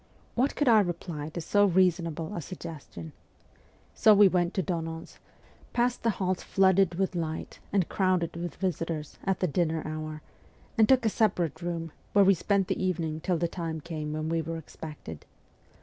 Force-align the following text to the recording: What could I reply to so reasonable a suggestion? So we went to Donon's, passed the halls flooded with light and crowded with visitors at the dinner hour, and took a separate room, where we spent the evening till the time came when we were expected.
What 0.33 0.55
could 0.55 0.67
I 0.67 0.79
reply 0.79 1.29
to 1.29 1.41
so 1.41 1.67
reasonable 1.67 2.35
a 2.35 2.41
suggestion? 2.41 3.11
So 3.93 4.15
we 4.15 4.27
went 4.27 4.55
to 4.55 4.63
Donon's, 4.63 5.19
passed 5.73 6.01
the 6.01 6.09
halls 6.17 6.41
flooded 6.41 6.95
with 6.95 7.13
light 7.13 7.59
and 7.71 7.87
crowded 7.87 8.35
with 8.35 8.55
visitors 8.55 9.19
at 9.25 9.41
the 9.41 9.47
dinner 9.47 9.83
hour, 9.85 10.23
and 10.75 10.89
took 10.89 11.05
a 11.05 11.09
separate 11.09 11.61
room, 11.61 11.91
where 12.13 12.25
we 12.25 12.33
spent 12.33 12.67
the 12.67 12.83
evening 12.83 13.19
till 13.19 13.37
the 13.37 13.47
time 13.47 13.79
came 13.79 14.11
when 14.13 14.27
we 14.27 14.41
were 14.41 14.57
expected. 14.57 15.23